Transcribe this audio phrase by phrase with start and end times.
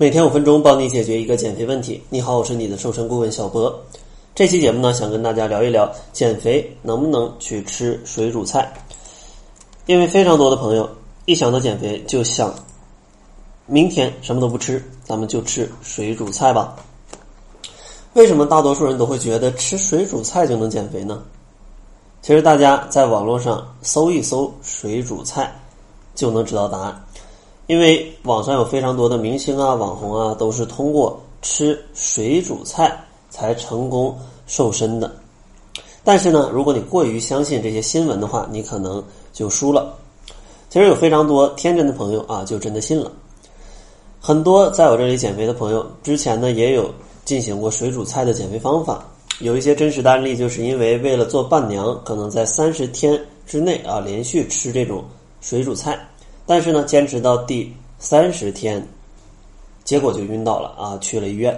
[0.00, 2.00] 每天五分钟，帮你解决一个减肥问题。
[2.08, 3.76] 你好，我是你的瘦身顾问小博。
[4.32, 8.72] 这期节目呢，想跟大家聊一聊减肥能不能去吃水煮菜。
[9.86, 10.88] 因为非常多的朋友
[11.24, 12.54] 一想到减肥，就想
[13.66, 16.76] 明天什么都不吃，咱们就吃水煮菜吧。
[18.12, 21.24] 为什么大多数人都会觉得吃水煮菜就能减肥呢？
[22.22, 25.52] 其实大家在网络上搜一搜水煮菜，
[26.14, 27.04] 就能知道答案。
[27.68, 35.14] 因为网上有非常多的明星啊、网红啊，都是通过吃水煮菜才成功瘦身的。
[36.02, 39.04] 但是呢，如果你过于相信这些新闻的话，你可能
[39.34, 39.94] 就输了。
[40.70, 43.12] 其实有非常多天真的朋友啊，就真的信了。
[44.18, 46.90] 很多在我这里减肥的朋友，之前呢也有
[47.26, 49.06] 进行过水煮菜的减肥方法。
[49.40, 55.04] 有一些真实的案例，就是因为为了做伴娘，可能在三十天之内啊，连续吃这种
[55.42, 56.07] 水煮菜。
[56.48, 58.82] 但是呢，坚持到第三十天，
[59.84, 61.54] 结果就晕倒了啊，去了医院。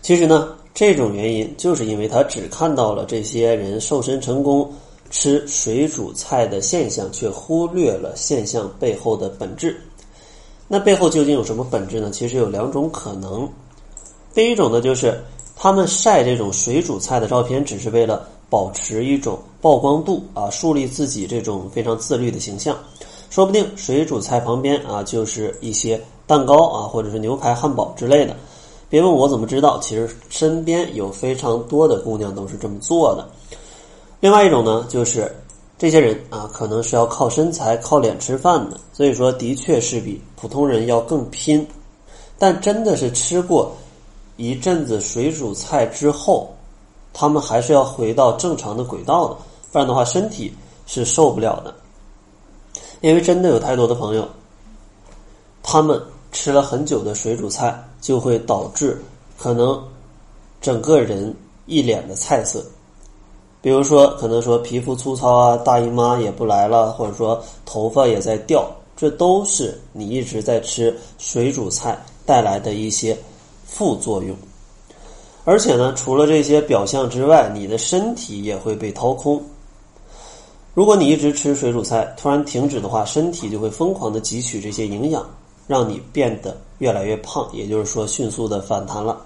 [0.00, 4.72] 其实呢，这种原因就是因为他只看到了这些人瘦身成功
[5.10, 9.76] 吃水煮菜的现象，却忽略了现象背后的本质。
[10.68, 12.12] 那背后究竟有什么本质呢？
[12.12, 13.48] 其实有两种可能。
[14.32, 15.20] 第一种呢，就是
[15.56, 22.78] 他们晒这种水煮菜的照片，只是为了保持一种曝光度啊，树立自己这种非常自律的形象。
[23.34, 28.36] 说不定水煮菜旁边啊，就是一些蛋糕啊，或者是牛排、汉堡之类的。
[28.88, 33.28] 别问我怎么知道，其实身边有非常多的姑娘都是这么做的。
[34.20, 35.34] 另外一种呢，就是
[35.76, 41.66] 这些人啊，可能是要靠身材、靠脸吃饭的，所以说的确是比普通人要更拼。
[42.38, 43.74] 但真的是吃过
[44.36, 46.54] 一阵子水煮菜之后，
[47.12, 49.36] 他们还是要回到正常的轨道的，
[49.72, 50.54] 不然的话身体
[50.86, 51.74] 是受不了的。
[53.04, 54.26] 因为真的有太多的朋友，
[55.62, 56.00] 他们
[56.32, 58.98] 吃了很久的水煮菜，就会导致
[59.36, 59.78] 可能
[60.58, 62.64] 整个人一脸的菜色。
[63.60, 68.66] 比如说，可能说皮肤粗糙啊，大姨妈也不来了，或者说头发也在掉，
[68.96, 73.14] 这都是你一直在吃水煮菜带来的一些
[73.66, 74.34] 副作用。
[75.44, 79.44] 而且呢，除了这些表象之外，你的身体也会被掏空。
[80.74, 85.24] 如果你一直吃水煮菜，突然停止的话，身体就会疯狂的汲取这些营养，
[85.68, 89.24] 让你变得越来越胖，也就是说迅速的反弹了。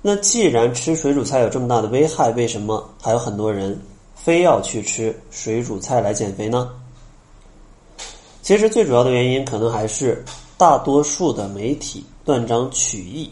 [0.00, 3.78] 那既然吃水煮菜有这么大的危害，为什么还有很多人
[4.14, 6.70] 非要去吃水煮菜来减肥呢？
[8.40, 10.24] 其实最主要的原因可能还是
[10.56, 13.30] 大多数的媒体断章取义，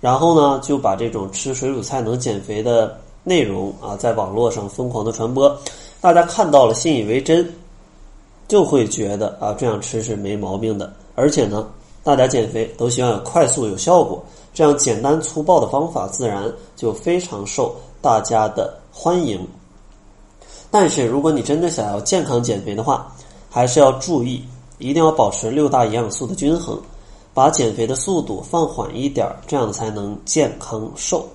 [0.00, 5.54] 然后呢就把这种吃水煮菜能减肥的内容啊，在网络上疯狂的传播。
[6.00, 7.46] 大家看到了，信以为真，
[8.48, 10.90] 就会觉得啊，这样吃是没毛病的。
[11.14, 11.68] 而且呢，
[12.02, 14.24] 大家减肥都希望有快速有效果，
[14.54, 19.46] 这样简单粗暴的方法自然就非常受大家的欢迎。
[20.70, 23.12] 但是，如果你真的想要健康减肥的话，
[23.50, 24.42] 还是要注意，
[24.78, 26.80] 一定要保持六大营养素的均衡，
[27.34, 31.28] 把减肥的速度放缓一点，这样才能健康瘦。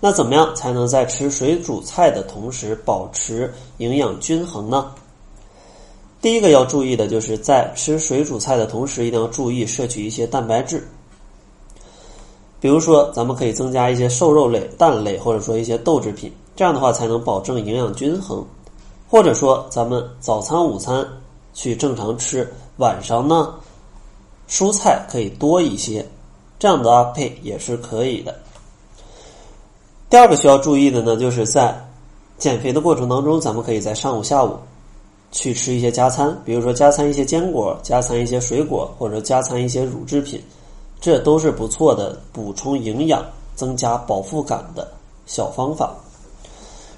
[0.00, 4.92] 那怎么样才能在吃水煮菜的同时保持营养均衡呢？
[6.20, 10.86] 第一个要注意的就是在吃水煮菜的同时，一定要注意摄取一些蛋白质。
[12.60, 18.44] 比如说，咱们可以增加一些瘦肉类、蛋类，或者说一些豆制品，这样的话才能保证营养均衡。
[19.08, 21.06] 或者说，咱们早餐、午餐
[21.54, 23.54] 去正常吃，晚上呢，
[24.48, 26.04] 蔬菜可以多一些，
[26.58, 28.36] 这样的搭配也是可以的。
[30.10, 31.78] 第二个需要注意的呢，就是在
[32.38, 34.56] 减肥的过程当中，咱们可以在上午、下午
[35.30, 40.42] 去吃一些加餐，比如说加餐一些坚果，加餐一些水果，或者加餐一些乳制品，
[40.98, 43.22] 这都是不错的补充营养、
[43.54, 44.90] 增加饱腹感的
[45.26, 45.94] 小方法。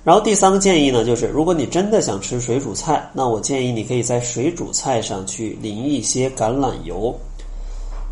[0.05, 7.13] 然后第三个建议呢，就是如果你真的想吃水煮菜，那我建议你可以在水煮菜上去淋一些橄榄油，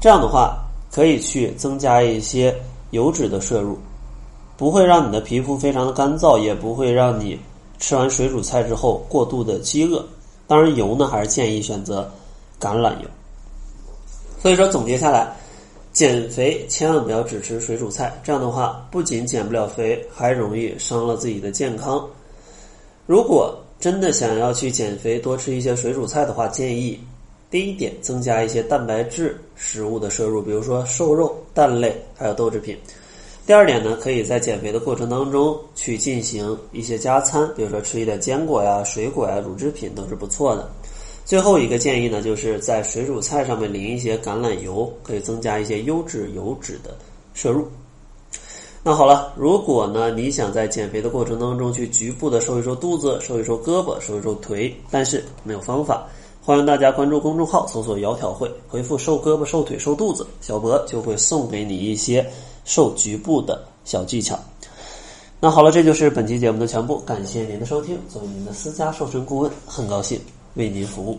[0.01, 0.59] 这样的话
[0.91, 2.53] 可以去增加一些
[2.91, 3.79] 油脂的摄入。
[4.59, 7.39] 不会让你的皮肤非常的干燥，也不会让你
[7.79, 10.05] 吃完水煮菜之后过度的饥饿。
[10.49, 12.11] 当然，油呢还是建议选择
[12.61, 13.09] 橄榄油。
[14.43, 15.33] 所以说，总结下来，
[15.93, 22.05] 减肥千万不要只吃水煮菜，这样的话不仅减不了肥，还容易伤了自己的健康。
[23.07, 26.99] 如果真的想要去减肥，多吃一些水煮菜的话，建议
[27.49, 32.77] 第一点增加一些蛋白质食物的摄入，比如说瘦肉、蛋类还有豆制品。
[33.49, 40.71] 第二点呢，可以在减肥的过程当中去进行一些加餐，比如说吃一点坚果呀、水果呀、乳制品都是不错的。
[41.25, 46.95] 最后一个建议呢，就是在水煮菜上面淋一些橄榄油，可以增加一些优质油脂的
[47.33, 47.67] 摄入。
[48.83, 56.07] 那好了，如果呢你想在减肥的过程当中去局部的瘦一瘦肚子、瘦一瘦胳膊、瘦一瘦腿，但是没有方法，
[56.45, 62.31] 欢迎大家关注公众号，搜索“窈窕会”，回复“瘦胳膊、瘦腿、瘦肚子”，小博就会送给你一些
[62.69, 64.39] 受局部的小技巧。
[65.41, 67.99] 那好了，这就是本期节目的全部，感谢您的收听。
[68.11, 70.21] 作为您的私家瘦身顾问，很高兴
[70.55, 71.19] 为您服务。